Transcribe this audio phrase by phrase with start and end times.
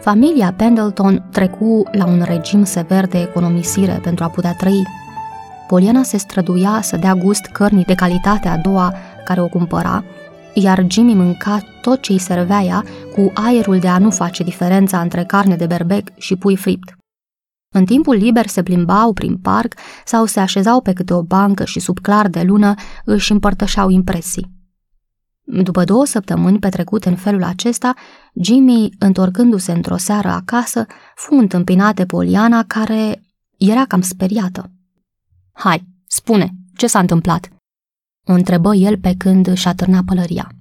[0.00, 4.82] familia Pendleton trecu la un regim sever de economisire pentru a putea trăi.
[5.66, 10.04] Poliana se străduia să dea gust cărnii de calitate a doua care o cumpăra,
[10.54, 12.84] iar Jimmy mânca tot ce îi servea ea
[13.14, 16.96] cu aerul de a nu face diferența între carne de berbec și pui fript.
[17.74, 19.74] În timpul liber se plimbau prin parc
[20.04, 22.74] sau se așezau pe câte o bancă și sub clar de lună
[23.04, 24.57] își împărtășeau impresii.
[25.50, 27.94] După două săptămâni petrecute în felul acesta,
[28.42, 33.22] Jimmy, întorcându-se într-o seară acasă, fu întâmpinat de Poliana, care
[33.58, 34.70] era cam speriată.
[35.52, 37.48] Hai, spune, ce s-a întâmplat?"
[38.24, 40.52] o întrebă el pe când își atârna pălăria.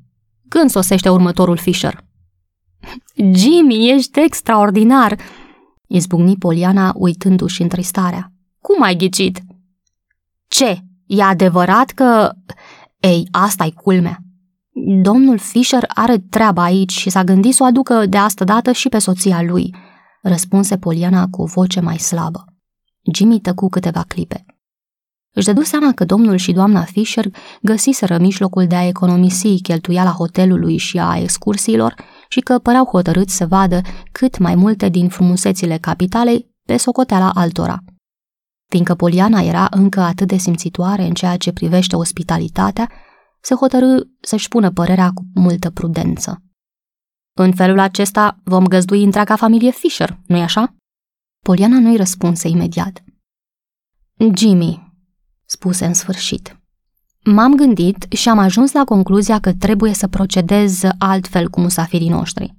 [0.47, 2.03] Când sosește următorul Fisher?
[3.39, 5.19] Jimmy, ești extraordinar!"
[5.87, 8.31] izbucni Poliana uitându-și în tristarea.
[8.61, 9.41] Cum ai ghicit?
[10.47, 10.79] Ce?
[11.05, 12.31] E adevărat că...
[12.99, 14.21] Ei, asta e culmea.
[14.85, 18.89] Domnul Fisher are treaba aici și s-a gândit să o aducă de asta dată și
[18.89, 19.75] pe soția lui,
[20.21, 22.45] răspunse Poliana cu o voce mai slabă.
[23.13, 24.45] Jimmy tăcu câteva clipe.
[25.31, 27.25] Își dădu seama că domnul și doamna Fisher
[27.61, 31.95] găsiseră mijlocul de a economisi cheltuiala hotelului și a excursiilor
[32.29, 37.77] și că păreau hotărâți să vadă cât mai multe din frumusețile capitalei pe socoteala altora.
[38.69, 42.89] Fiindcă Poliana era încă atât de simțitoare în ceea ce privește ospitalitatea,
[43.39, 46.41] se hotărâ să-și pună părerea cu multă prudență.
[47.33, 50.75] În felul acesta vom găzdui întreaga familie Fisher, nu-i așa?
[51.45, 53.03] Poliana nu-i răspunse imediat.
[54.35, 54.93] Jimmy,
[55.45, 56.59] spuse în sfârșit.
[57.23, 62.55] M-am gândit și am ajuns la concluzia că trebuie să procedez altfel cu musafirii noștri.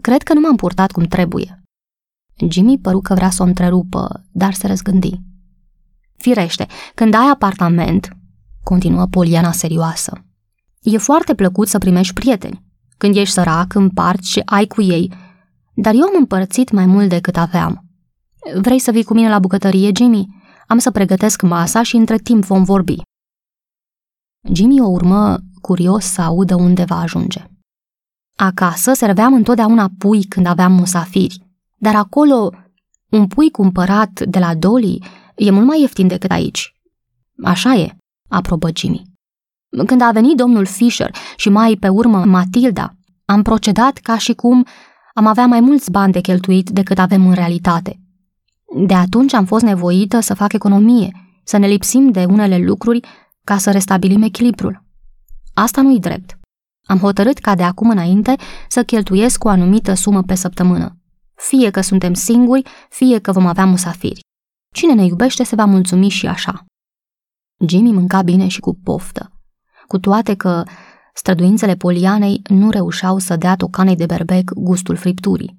[0.00, 1.62] Cred că nu m-am purtat cum trebuie.
[2.48, 5.20] Jimmy păru că vrea să o întrerupă, dar se răzgândi.
[6.16, 8.15] Firește, când ai apartament,
[8.70, 10.24] continuă Poliana serioasă,
[10.82, 12.64] e foarte plăcut să primești prieteni.
[12.96, 15.12] Când ești sărac, împarți și ai cu ei,
[15.74, 17.84] dar eu am împărțit mai mult decât aveam.
[18.60, 20.26] Vrei să vii cu mine la bucătărie, Jimmy?
[20.66, 22.96] Am să pregătesc masa și între timp vom vorbi.
[24.52, 27.44] Jimmy o urmă curios să audă unde va ajunge.
[28.36, 31.46] Acasă serveam întotdeauna pui când aveam musafiri,
[31.76, 32.50] dar acolo
[33.08, 34.98] un pui cumpărat de la Dolly
[35.36, 36.74] e mult mai ieftin decât aici.
[37.44, 37.96] Așa e,
[38.28, 39.02] aprobă Jimmy.
[39.86, 42.94] Când a venit domnul Fisher și mai pe urmă Matilda,
[43.24, 44.66] am procedat ca și cum
[45.14, 48.00] am avea mai mulți bani de cheltuit decât avem în realitate.
[48.86, 51.12] De atunci am fost nevoită să fac economie,
[51.44, 53.00] să ne lipsim de unele lucruri
[53.44, 54.84] ca să restabilim echilibrul.
[55.54, 56.38] Asta nu-i drept.
[56.86, 58.36] Am hotărât ca de acum înainte
[58.68, 60.96] să cheltuiesc o anumită sumă pe săptămână.
[61.34, 64.20] Fie că suntem singuri, fie că vom avea musafiri.
[64.74, 66.64] Cine ne iubește se va mulțumi și așa.
[67.58, 69.32] Jimmy mânca bine și cu poftă,
[69.86, 70.64] cu toate că
[71.14, 75.56] străduințele Polianei nu reușeau să dea tocanei de berbec gustul fripturii.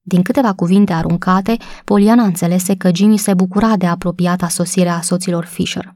[0.00, 5.44] Din câteva cuvinte aruncate, Poliana înțelese că Jimmy se bucura de apropiata sosire a soților
[5.44, 5.94] Fisher.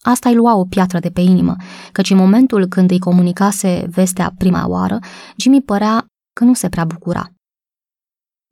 [0.00, 1.56] Asta îi lua o piatră de pe inimă,
[1.92, 4.98] căci în momentul când îi comunicase vestea prima oară,
[5.36, 7.32] Jimmy părea că nu se prea bucura.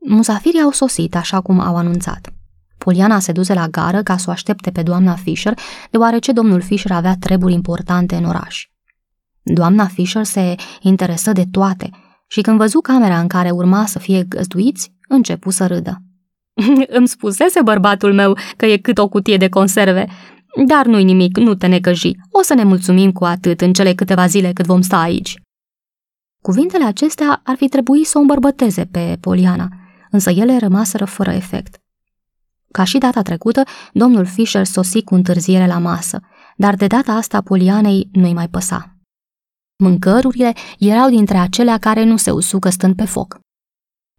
[0.06, 2.32] Musafirii au sosit așa cum au anunțat.
[2.78, 5.58] Poliana se duse la gară ca să o aștepte pe doamna Fisher,
[5.90, 8.68] deoarece domnul Fisher avea treburi importante în oraș.
[9.42, 11.90] Doamna Fisher se interesă de toate–
[12.28, 16.02] și când văzu camera în care urma să fie găzduiți, începu să râdă.
[16.96, 20.06] Îmi spusese bărbatul meu că e cât o cutie de conserve,
[20.66, 22.16] dar nu-i nimic, nu te necăji.
[22.30, 25.34] O să ne mulțumim cu atât în cele câteva zile cât vom sta aici.
[26.42, 29.68] Cuvintele acestea ar fi trebuit să o îmbărbăteze pe Poliana,
[30.10, 31.76] însă ele rămaseră fără efect.
[32.70, 33.62] Ca și data trecută,
[33.92, 36.20] domnul Fisher sosi cu întârziere la masă,
[36.56, 38.96] dar de data asta Polianei nu-i mai păsa.
[39.76, 43.38] Mâncărurile erau dintre acelea care nu se usucă stând pe foc.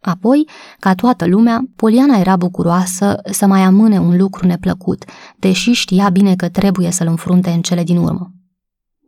[0.01, 0.49] Apoi,
[0.79, 5.03] ca toată lumea, Poliana era bucuroasă să mai amâne un lucru neplăcut,
[5.37, 8.31] deși știa bine că trebuie să-l înfrunte în cele din urmă.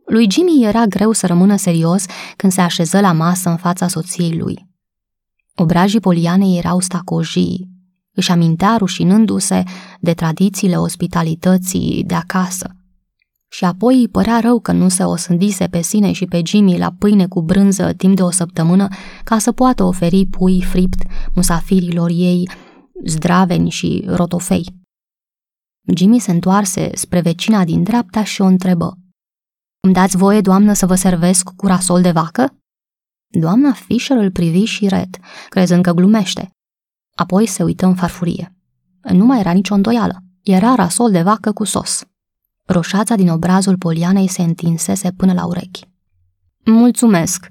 [0.06, 2.04] Lui Jimmy era greu să rămână serios
[2.36, 4.66] când se așeză la masă în fața soției lui.
[5.54, 7.71] Obrajii Polianei erau stacojii,
[8.14, 9.62] își amintea rușinându-se
[10.00, 12.70] de tradițiile ospitalității de acasă–
[13.52, 16.94] și apoi îi părea rău că nu se osândise pe sine și pe Jimmy la
[16.98, 18.88] pâine cu brânză timp de o săptămână
[19.24, 21.02] ca să poată oferi pui fript
[21.34, 22.50] musafirilor ei
[23.06, 24.74] zdraveni și rotofei.
[25.94, 28.98] Jimmy se întoarse spre vecina din dreapta și o întrebă.
[29.80, 32.56] Îmi dați voie, doamnă, să vă servesc cu rasol de vacă?
[33.28, 35.18] Doamna Fisher îl privi și ret,
[35.48, 36.50] crezând că glumește.
[37.22, 38.56] Apoi se uită în farfurie.
[39.12, 40.22] Nu mai era nicio îndoială.
[40.42, 42.04] Era rasol de vacă cu sos.
[42.64, 45.88] Roșața din obrazul Polianei se întinsese până la urechi.
[46.64, 47.48] Mulțumesc,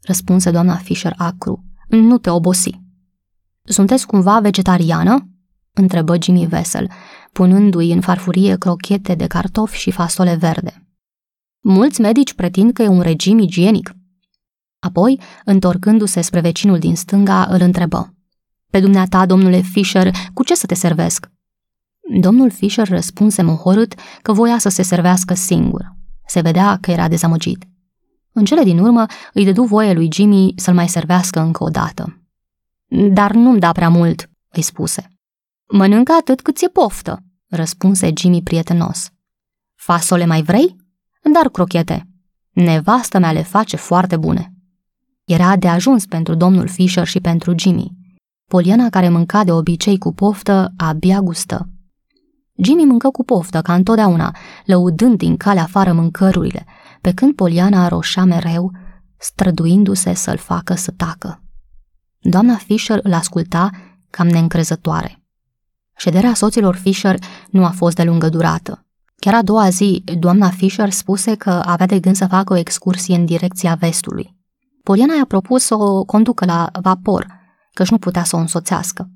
[0.00, 1.64] răspunse doamna Fisher acru.
[1.88, 2.80] Nu te obosi.
[3.62, 5.28] Sunteți cumva vegetariană?
[5.72, 6.90] întrebă Jimmy Vesel,
[7.32, 10.86] punându-i în farfurie crochete de cartofi și fasole verde.
[11.60, 13.94] Mulți medici pretind că e un regim igienic.
[14.78, 18.14] Apoi, întorcându-se spre vecinul din stânga, îl întrebă.
[18.72, 21.30] Pe dumneata, domnule Fisher, cu ce să te servesc?
[22.20, 25.96] Domnul Fisher răspunse mohorât că voia să se servească singur.
[26.26, 27.64] Se vedea că era dezamăgit.
[28.32, 32.22] În cele din urmă îi dădu voie lui Jimmy să-l mai servească încă o dată.
[32.88, 35.08] Dar nu-mi da prea mult, îi spuse.
[35.72, 39.10] Mănâncă atât cât ți-e poftă, răspunse Jimmy prietenos.
[39.74, 40.76] Fasole mai vrei?
[41.32, 42.08] Dar crochete.
[42.50, 44.52] Nevastă mea le face foarte bune.
[45.24, 48.00] Era de ajuns pentru domnul Fisher și pentru Jimmy.
[48.52, 51.68] Poliana care mânca de obicei cu poftă abia gustă.
[52.62, 56.66] Jimmy mâncă cu poftă, ca întotdeauna, lăudând din calea afară mâncărurile,
[57.00, 58.70] pe când Poliana roșea mereu,
[59.18, 61.42] străduindu-se să-l facă să tacă.
[62.18, 63.70] Doamna Fisher îl asculta
[64.10, 65.22] cam neîncrezătoare.
[65.96, 67.18] Șederea soților Fisher
[67.50, 68.86] nu a fost de lungă durată.
[69.16, 73.16] Chiar a doua zi, doamna Fisher spuse că avea de gând să facă o excursie
[73.16, 74.36] în direcția vestului.
[74.82, 77.40] Poliana i-a propus să o conducă la vapor,
[77.72, 79.10] căci nu putea să o însoțească.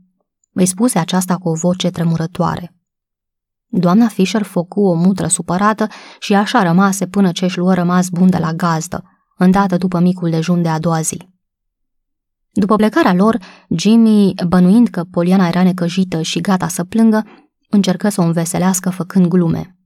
[0.53, 2.75] Îi spuse aceasta cu o voce tremurătoare.
[3.67, 5.87] Doamna Fisher făcu o mutră supărată
[6.19, 9.05] și așa rămase până ce își luă rămas bun de la gazdă,
[9.37, 11.29] îndată după micul dejun de a doua zi.
[12.53, 13.39] După plecarea lor,
[13.77, 17.25] Jimmy, bănuind că Poliana era necăjită și gata să plângă,
[17.69, 19.77] încercă să o înveselească făcând glume.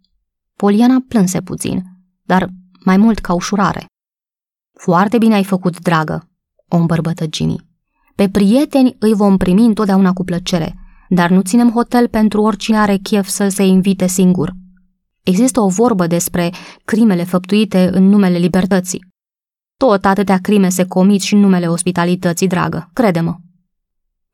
[0.56, 1.82] Poliana plânse puțin,
[2.22, 2.49] dar
[2.84, 3.87] mai mult ca ușurare.
[4.78, 6.28] Foarte bine ai făcut, dragă,
[6.69, 7.69] o îmbărbătă Jimmy.
[8.20, 10.75] Pe prieteni îi vom primi întotdeauna cu plăcere,
[11.08, 14.52] dar nu ținem hotel pentru oricine are chef să se invite singur.
[15.22, 16.52] Există o vorbă despre
[16.84, 19.05] crimele făptuite în numele libertății.
[19.76, 23.37] Tot atâtea crime se comit și în numele ospitalității, dragă, crede-mă.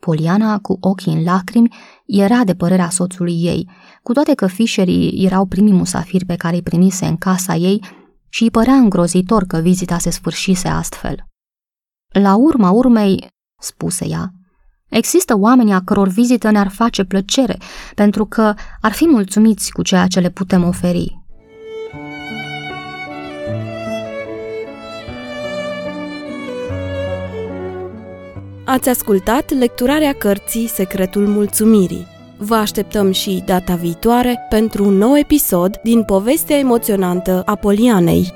[0.00, 1.74] Poliana, cu ochii în lacrimi,
[2.06, 3.68] era de părerea soțului ei,
[4.02, 7.84] cu toate că fișerii erau primii musafiri pe care îi primise în casa ei
[8.28, 11.24] și îi părea îngrozitor că vizita se sfârșise astfel.
[12.12, 14.32] La urma urmei, spuse ea,
[14.88, 17.58] există oameni a căror vizită ne-ar face plăcere,
[17.94, 21.24] pentru că ar fi mulțumiți cu ceea ce le putem oferi.
[28.64, 32.06] Ați ascultat lecturarea cărții Secretul Mulțumirii.
[32.38, 38.32] Vă așteptăm și data viitoare pentru un nou episod din povestea emoționantă a Polianei.